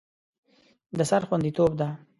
[0.97, 1.89] د سر خوندیتوب ده.